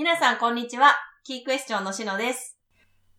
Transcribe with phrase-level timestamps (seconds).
[0.00, 0.94] 皆さん、こんにちは。
[1.24, 2.56] キークエスチョンのしのです。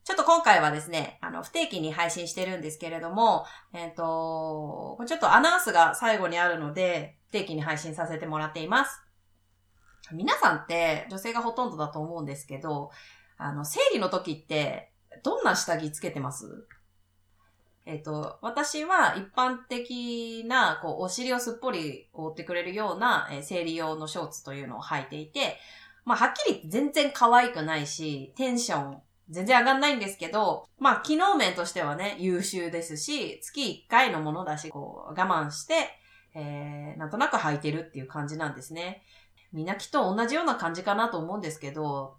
[0.04, 9.00] ちょっと今回はですね、あの、不定期に配信してるんですけれども、えっ、と、ちょっとアナウンスが最後にあるので、不定期に配信させてもらっています。
[10.12, 12.89] 皆さんって女性がほとんどだと思うんですけど、
[13.38, 14.91] あの、生理の時って、
[15.21, 16.66] どんな下着つけてます？
[17.86, 25.59] えっ、と、私は一般的な、こう、お尻をすっぽり覆ってくれるような、えー生理用のショーツというのを履いていて、
[26.05, 29.01] まあ、はっきり言って全然可愛くないし、テンション
[29.32, 35.90] 全然上がんないんですけど、まあ、機能面としてはね、優秀ですし、月1回のものだし、こう、我慢して、
[36.36, 39.04] えー、なんとなく履いてるっていう感じなんですね。
[39.54, 42.18] みんなきっと同じような感じかなと思うんですけど、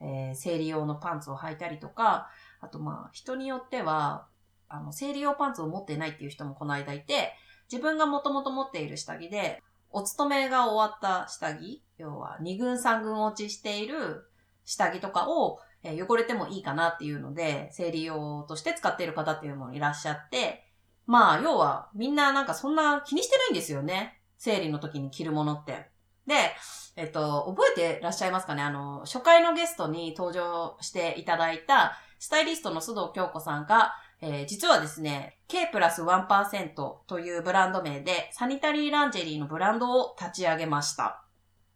[0.00, 2.28] えー、生理用のパンツを履いたりとか、
[2.60, 4.26] あとまあ、人によっては、
[4.68, 7.32] あの、生理用パンツを持ってないっていう人もこの間いて、
[7.70, 9.62] 自分がもともと持っている下着で、
[9.94, 14.26] お勤めが終わった下着、要は2軍3軍落ちしている
[14.64, 20.64] 下着とかを、えー汚れてもいいかなっていうので、生理用として使っている方っていうのもいらっしゃって、
[21.06, 24.18] まあ、要はみんななんかそんな気にしてないんですよね。
[24.38, 25.90] 生理の時に着るものって。
[26.26, 26.34] で、
[26.96, 28.62] えっと、覚えてらっしゃいますかね？
[28.62, 33.92] あの、初回のゲストに登場していただいた、スタイリストの須藤京子さんが、
[34.26, 36.74] えー実はですね、K プラス1%
[37.06, 41.20] というブランド名で、サニタリーランジェリーのブランドを立ち上げました。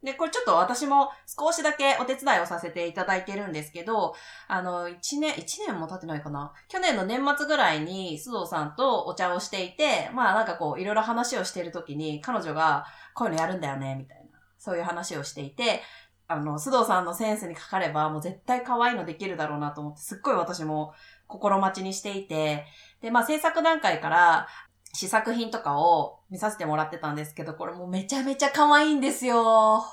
[0.02, 4.14] で、これちょっと私も少しだけお手伝いをさせていただいてるんですけど、
[4.46, 6.54] あの、1年、1年も経ってないかな？
[6.68, 14.38] 去年の年末ぐらいに須藤さんとお茶をしていて、まあなんかこう、いろいろ話をしている時に、彼女がこういうのやるんだよね、みたいな。
[14.56, 15.82] そういう話をしていて、
[16.30, 20.92] あの、須藤さんのセンスにかかれば、もう絶対可愛いのできるだろうなと思って、すっごい私も
[21.28, 22.66] 心待ちにしていて、
[23.00, 24.48] で、まあ制作段階から
[24.92, 29.84] 試作品とかを見させてもらってたんですけど、これもうめちゃめちゃ可愛いんですよ。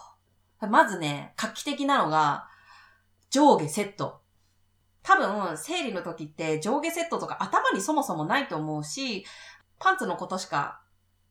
[0.61, 2.47] まずね、画期的なのが、
[3.30, 4.22] 上下セット。
[5.03, 9.25] 多分、生理の時って上下セットとか頭にそもそもないと思うし、
[9.78, 10.81] パンツのことしか、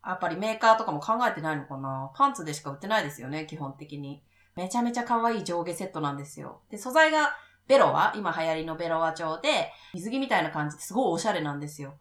[0.06, 2.12] やっぱりメーカーとかも考えてないのかな。
[2.15, 4.22] パンツでしか売ってないですよね、基本的に。
[4.54, 6.60] めちゃめちゃ可愛い上下セットなんですよ。
[6.71, 7.34] で、素材が
[7.66, 11.98] ベロワ、今流行りのベロワ調で、水着みたいな感じですごいおしゃれなんですよ。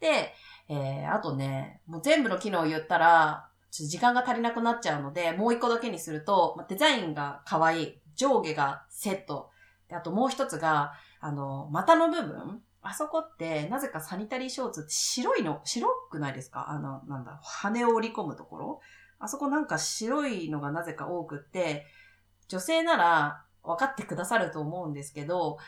[0.00, 0.32] で、
[0.68, 8.00] えー、あとね、もう全部の機能を言ったら、ちょっと時間が足りなくなっちゃうので、もう一個だけにすると、デザインが可愛い。
[8.16, 9.50] 上下がセット。
[9.88, 16.70] であともう一つが、あの、股の部分あそこって、なぜかサニタリーショーツって白いの、白くないですか？
[16.70, 18.80] あの、なんだ、羽を織り込むところ
[19.18, 21.86] あそこなんか白いのがなぜか多くって、
[22.46, 25.58] 女性なら分かってくださると思うんですけど、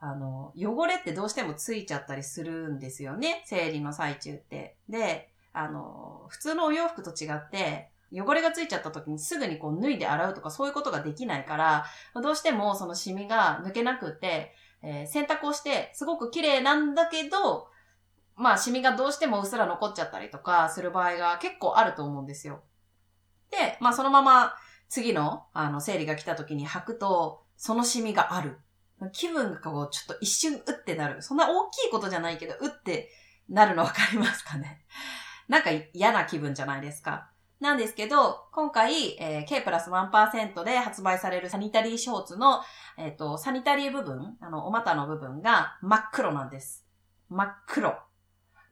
[0.00, 3.42] あの、汚れってどうしてもついちゃったりするんですよね。
[3.46, 4.76] 生理の最中って。
[4.88, 11.84] で、あの、普通のお洋服と違って、汚れがついちゃった時にすぐにこう脱いで洗うとかそういうことができないから、
[12.22, 17.68] どうしてもそのシミが抜けなくって、えー洗濯をしてすごく綺麗なんだけど、
[18.36, 22.62] まあシミがどうしてもうっすら残っちゃったりとかする場合が結構あると思うんですよ。
[23.50, 24.54] で、まあそのまま
[24.88, 28.58] 次のあの生理が来た時に履くと、そのシミがある。
[29.12, 31.22] 気分がこうちょっと一瞬うってなる。
[31.22, 33.10] そんな大きいことじゃないけど、うって
[33.48, 34.84] なるのわかりますかね？
[35.48, 37.30] なんか嫌な気分じゃないですか？
[37.60, 42.62] なんですけど、今回、えー K プラス1%で発売されるサニタリーショーツの、
[42.96, 46.86] えっ、と、サニタリー部分、あの、お股の部分が真っ黒なんです。
[47.28, 47.98] 真っ黒。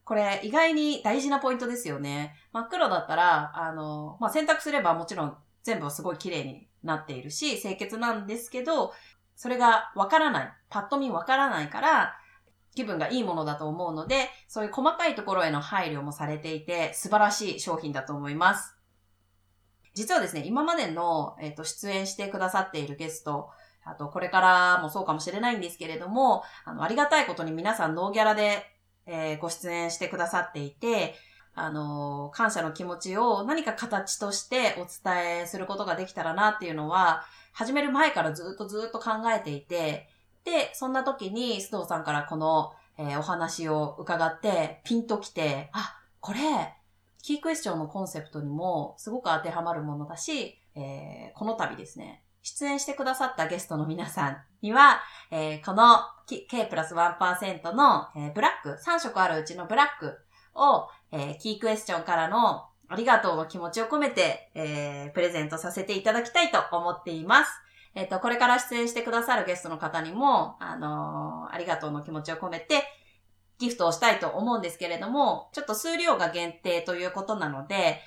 [0.04, 2.36] これ、意外に大事なポイントですよね。
[2.52, 8.92] 真っ黒だったら、あの、まあ、洗濯すればもちろん全部すごい綺麗になっているし、清潔なんですけど、
[9.34, 10.52] それがわからない。
[10.70, 12.14] パッと見わからないから、
[12.76, 18.76] 気分がいいものだと思うので、そういう細かいところへの配慮もされていて、素晴らしい商品だと思います。
[19.94, 23.50] 実はですね、今までの、えっと出演してくださっているゲスト、
[23.84, 28.64] あとこれからもそうかもしれないんですけれども、あの、ありがたいことに皆さんノーギャラで、
[29.06, 31.16] えーご出演してくださっていて、
[31.58, 40.06] あの感謝の気持ちを何か形としてお伝えすることができたらなっていうのは、始める前からずっとずっと考えていて、
[40.44, 46.38] で、そんな時に須藤さんからこの、えーお話を伺って、ピンときて、あ、これ、
[47.22, 55.00] キークエスチョンのコンセプトにもすごく当てはまるものだし、えーこの度ですね、出演してくださったゲストの皆さんには、
[55.30, 60.18] えーこの K プラス1%の、えーブラック、3色あるうちのブラック
[60.54, 67.50] を、えーキークエスチョンからのありがとうの気持ちを込めて、えープレゼントさせていただきたいと思っています。
[67.94, 72.84] えっ、と、これから出演してくださるゲストの方にも、あのーありがとうの気持ちを込めて、
[73.58, 78.00] ギフトをしたいと思うんですけれども、ちょっと数量が限定ということなので、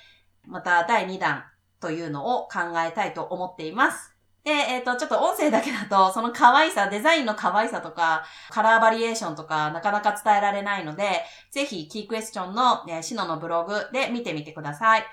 [0.46, 1.44] また第2弾
[1.80, 4.09] というのを考えたいと思っています。
[4.44, 15.04] で、えっ、と、ちょっと音声だけだと、その可愛さ、デザインの可愛さとか、カラーバリエーションとか、なかなか伝えられないので、ぜひ、キークエスチョンの、えー、シノのブログで見てみてください。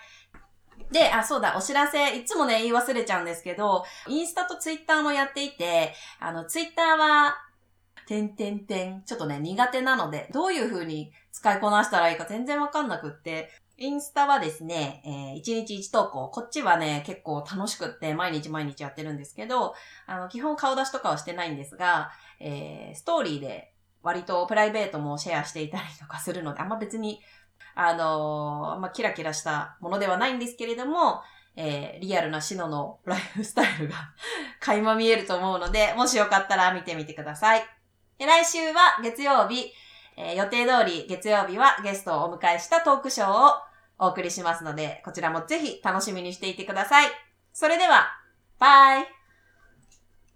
[0.92, 7.36] で、あ、そうだ、お知らせ、いつもね、言い忘れちゃうんですけど、インスタとツイッターもやっていて、あの、ツイッターは、
[8.08, 16.30] てんてんてん、ちょっとね、苦手なので、どういう風に使いこなしたらいいか全然わかんなくって、インスタはですね、えー、1日1投稿。
[16.30, 19.76] こっちはね、結構楽しくって毎日毎日やってるんですけど、
[20.08, 27.20] あの、基本顔出しとかはしてないんですが、えー、ストーリーで割とプライベートもシェアしていたりとかするので、あんま別に
[27.76, 31.22] あのー、あんまキラキラしたものではないんですけれども、
[31.56, 33.96] えー、リアルなシノのライフスタイルが
[34.60, 37.64] 垣間見えると思うので、もしよかったら見てみてください。
[38.18, 39.72] で来週は月曜日、
[40.18, 43.54] えー、予定通り月曜日はゲストをお迎えしたトークショーを
[44.00, 47.10] お送りしますので、こちらもぜひ楽しみにしていてください。
[47.54, 48.08] それでは、
[48.60, 49.17] バイ